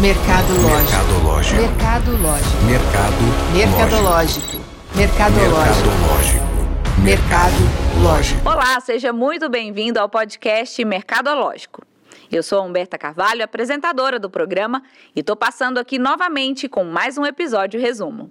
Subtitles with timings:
[0.00, 1.56] Mercadológico.
[1.56, 2.62] Mercadológico.
[2.66, 3.16] Mercado.
[3.52, 4.56] Mercadológico.
[4.94, 5.74] Mercadológico.
[5.74, 6.44] Mercadológico.
[7.02, 8.48] Mercadológico.
[8.48, 11.82] Olá, seja muito bem-vindo ao podcast Mercadológico.
[12.30, 14.82] Eu sou a Humberta Carvalho, apresentadora do programa,
[15.16, 18.30] e estou passando aqui novamente com mais um episódio resumo.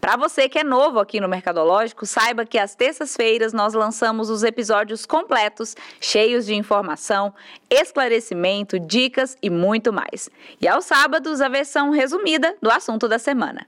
[0.00, 4.42] Para você que é novo aqui no Mercadológico, saiba que às terças-feiras nós lançamos os
[4.42, 7.32] episódios completos, cheios de informação,
[7.70, 10.28] esclarecimento, dicas e muito mais.
[10.60, 13.66] E aos sábados, a versão resumida do assunto da semana.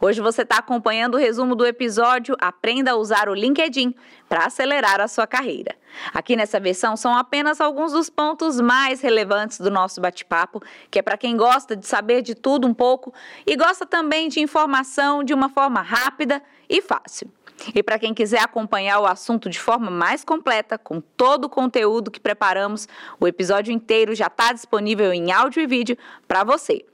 [0.00, 3.94] Hoje você está acompanhando o resumo do episódio Aprenda a usar o LinkedIn
[4.28, 5.74] para acelerar a sua carreira.
[6.12, 11.02] Aqui nessa versão são apenas alguns dos pontos mais relevantes do nosso bate-papo, que é
[11.02, 13.12] para quem gosta de saber de tudo um pouco
[13.46, 17.30] e gosta também de informação de uma forma rápida e fácil.
[17.74, 22.10] E para quem quiser acompanhar o assunto de forma mais completa, com todo o conteúdo
[22.10, 22.88] que preparamos,
[23.20, 26.84] o episódio inteiro já está disponível em áudio e vídeo para você.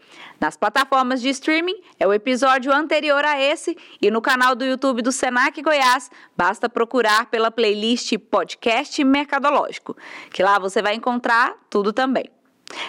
[0.41, 5.03] Nas plataformas de streaming é o episódio anterior a esse e no canal do YouTube
[5.03, 9.97] do Senac Goiás, basta procurar pela playlist Podcast Mercadológico,
[10.31, 12.31] que lá você vai encontrar tudo também.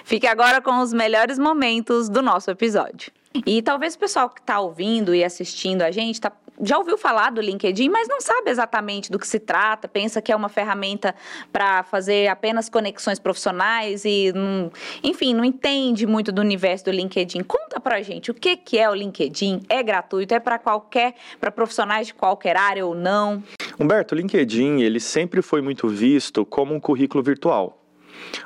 [0.04, 3.12] Fique agora com os melhores momentos do nosso episódio.
[3.46, 7.32] E talvez o pessoal que está ouvindo e assistindo a gente tá, já ouviu falar
[7.32, 11.16] do LinkedIn, mas não sabe exatamente do que se trata, pensa que é uma ferramenta
[11.52, 14.72] para fazer apenas conexões profissionais e, não,
[15.04, 17.44] enfim, não entende muito do universo do LinkedIn.
[17.44, 21.52] Conta pra gente o que, que é o LinkedIn, é gratuito, é para qualquer, para
[21.52, 23.44] profissionais de qualquer área ou não?
[23.80, 27.79] Humberto, o LinkedIn, ele sempre foi muito visto como um currículo virtual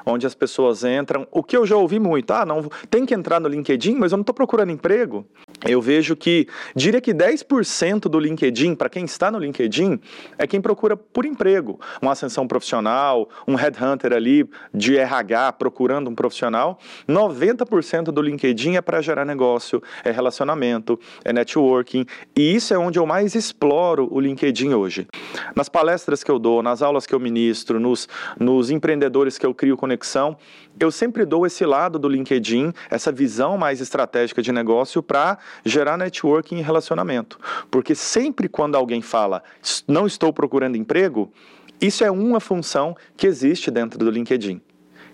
[0.05, 1.27] onde as pessoas entram.
[1.31, 4.17] O que eu já ouvi muito, ah, não, tem que entrar no LinkedIn, mas eu
[4.17, 5.25] não estou procurando emprego.
[5.65, 9.99] Eu vejo que, diria que 10% do LinkedIn, para quem está no LinkedIn,
[10.37, 11.79] é quem procura por emprego.
[12.01, 16.79] Uma ascensão profissional, um headhunter ali de RH procurando um profissional.
[17.07, 22.05] 90% do LinkedIn é para gerar negócio, é relacionamento, é networking.
[22.35, 25.07] E isso é onde eu mais exploro o LinkedIn hoje.
[25.55, 28.07] Nas palestras que eu dou, nas aulas que eu ministro, nos,
[28.39, 30.35] nos empreendedores que eu crio conexão,
[30.77, 35.95] eu sempre dou esse lado do LinkedIn, essa visão mais estratégica de negócio para gerar
[35.95, 37.39] networking e relacionamento.
[37.71, 39.41] Porque sempre quando alguém fala,
[39.87, 41.31] não estou procurando emprego,
[41.79, 44.61] isso é uma função que existe dentro do LinkedIn.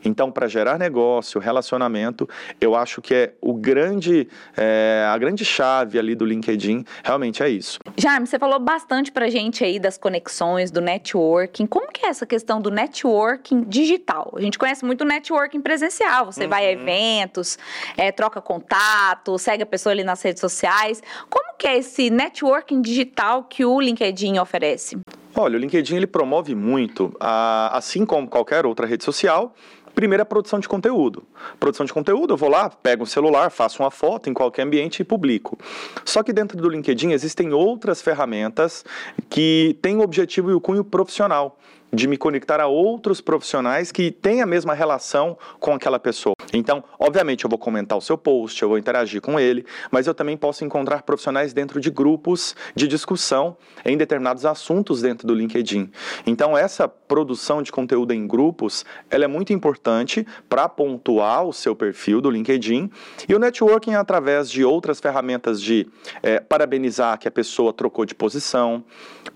[0.04, 2.28] Então, para gerar negócio, relacionamento,
[2.60, 7.50] eu acho que é o grande, é, a grande chave ali do LinkedIn, realmente é
[7.50, 7.80] isso.
[7.98, 11.66] Jaime, você falou bastante para gente aí das conexões, do networking.
[11.66, 14.34] Como que é essa questão do networking digital?
[14.36, 16.26] A gente conhece muito o networking presencial.
[16.26, 16.50] Você uhum.
[16.50, 17.58] vai a eventos,
[17.98, 21.02] é, troca contato, segue a pessoa ali nas redes sociais.
[21.30, 24.98] Como que é esse networking digital que o LinkedIn oferece?
[25.36, 29.54] Olha, o LinkedIn ele promove muito, assim como qualquer outra rede social,
[29.96, 31.24] Primeiro é a produção de conteúdo.
[31.60, 35.02] Produção de conteúdo, eu vou lá, pego um celular, faço uma foto em qualquer ambiente
[35.02, 35.58] e publico.
[36.06, 38.86] Só que dentro do LinkedIn existem outras ferramentas
[39.30, 41.58] que têm o objetivo e o cunho profissional
[41.92, 46.36] de me conectar a outros profissionais que têm a mesma relação com aquela pessoa.
[46.54, 50.14] Então, obviamente, eu vou comentar o seu post, eu vou interagir com ele, mas eu
[50.14, 55.92] também posso encontrar profissionais dentro de grupos de discussão em determinados assuntos dentro do LinkedIn.
[56.26, 61.76] Então, essa produção de conteúdo em grupos, ela é muito importante para pontuar o seu
[61.76, 62.90] perfil do LinkedIn
[63.28, 65.88] e o networking através de outras ferramentas de
[66.22, 68.84] é, parabenizar que a pessoa trocou de posição,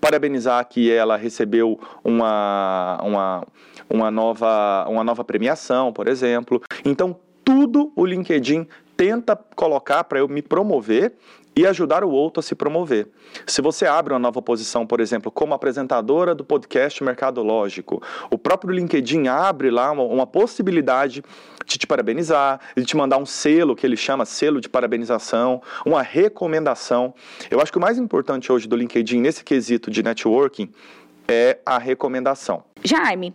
[0.00, 2.64] parabenizar que ela recebeu uma
[3.02, 3.46] uma,
[3.88, 6.62] uma, nova, uma nova premiação, por exemplo.
[6.84, 7.03] Então,
[7.44, 8.66] tudo o LinkedIn
[8.96, 11.14] tenta colocar para eu me promover
[11.56, 13.08] e ajudar o outro a se promover.
[13.46, 18.72] Se você abre uma nova posição, por exemplo, como apresentadora do podcast Mercadológico, o próprio
[18.72, 21.22] LinkedIn abre lá uma, uma, possibilidade
[21.64, 26.02] de te parabenizar, de te mandar um selo que ele chama selo de parabenização, uma
[26.02, 27.14] recomendação.
[27.50, 30.70] Eu acho que o mais importante hoje do LinkedIn nesse quesito de networking
[31.28, 32.64] é a recomendação.
[32.82, 33.32] Jaime,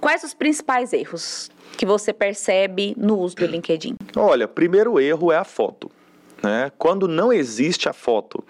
[0.00, 3.96] quais os principais erros que você percebe no uso do LinkedIn?
[4.16, 5.90] Olha, primeiro erro é a foto.
[6.42, 6.70] Né?
[6.76, 8.44] Quando não existe a foto,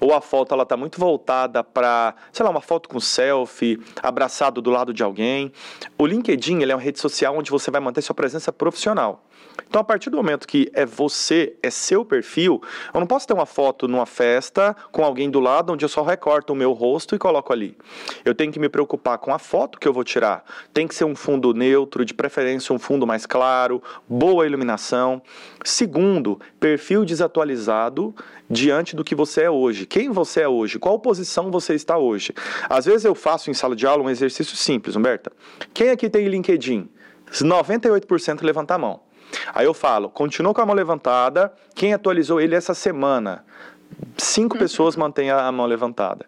[0.00, 4.60] ou a foto ela está muito voltada para, sei lá, uma foto com selfie, abraçado
[4.60, 5.52] do lado de alguém,
[5.96, 9.24] o LinkedIn ele é uma rede social onde você vai manter sua presença profissional.
[9.68, 12.62] Então, a partir do momento que é você, é seu perfil,
[12.94, 16.02] eu não posso ter uma foto numa festa com alguém do lado onde eu só
[16.02, 17.76] recorto o meu rosto e coloco ali.
[18.24, 20.44] Eu tenho que me preocupar com a foto que eu vou tirar.
[20.72, 25.20] Tem que ser um fundo neutro, de preferência um fundo mais claro, boa iluminação.
[25.64, 28.14] Segundo, perfil desatualizado
[28.48, 29.84] diante do que você é hoje.
[29.84, 30.78] Quem você é hoje?
[30.78, 32.32] Qual posição você está hoje?
[32.68, 35.32] Às vezes eu faço em sala de aula um exercício simples, Humberta.
[35.74, 36.88] Quem aqui tem LinkedIn?
[37.32, 39.05] 98% levanta a mão.
[39.54, 43.44] Aí eu falo, continua com a mão levantada, quem atualizou ele essa semana?
[44.16, 46.26] Cinco pessoas mantêm a mão levantada.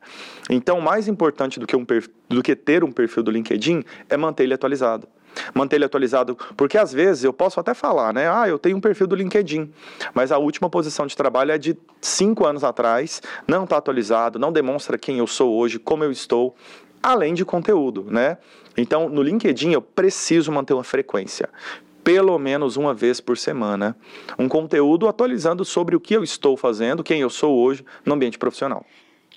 [0.49, 1.85] Então, mais importante do que, um
[2.29, 5.09] do que ter um perfil do LinkedIn é manter ele atualizado
[5.55, 8.29] manter ele atualizado, porque às vezes eu posso até falar, né?
[8.29, 9.71] Ah, eu tenho um perfil do LinkedIn,
[10.15, 14.53] mas a última posição de trabalho é de cinco anos atrás, não está atualizado, não
[14.53, 16.57] demonstra quem eu sou hoje, como eu estou,
[17.03, 18.39] além de conteúdo, né?
[18.77, 21.49] Então, no LinkedIn eu preciso manter uma frequência
[22.09, 23.95] pelo menos uma vez por semana,
[24.39, 28.39] um conteúdo atualizando sobre o que eu estou fazendo, quem eu sou hoje no ambiente
[28.39, 28.83] profissional.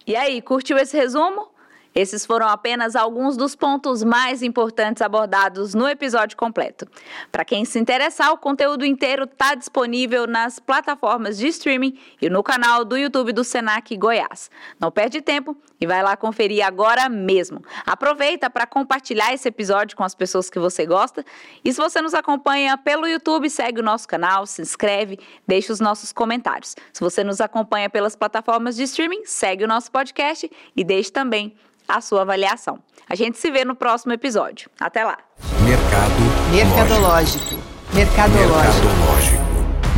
[0.07, 1.49] E aí, curtiu esse resumo?
[1.93, 6.87] Esses foram apenas alguns dos pontos mais importantes abordados no episódio completo.
[7.31, 12.41] Para quem se interessar, o conteúdo inteiro está disponível nas plataformas de streaming e no
[12.41, 14.49] canal do YouTube do Senac Goiás.
[14.79, 17.61] Não perde tempo e vai lá conferir agora mesmo.
[17.85, 21.25] Aproveita para compartilhar esse episódio com as pessoas que você gosta.
[21.63, 25.81] E se você nos acompanha pelo YouTube, segue o nosso canal, se inscreve, deixa os
[25.81, 26.75] nossos comentários.
[26.93, 31.53] Se você nos acompanha pelas plataformas de streaming, segue o nosso podcast e deixe também
[31.95, 32.79] a sua avaliação.
[33.09, 34.69] A gente se vê no próximo episódio.
[34.79, 35.17] Até lá.
[35.61, 37.55] Mercado Mercadológico.
[37.93, 38.87] Mercadológico.
[38.91, 39.51] Mercadológico.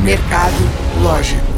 [0.04, 1.53] Mercado Lógico.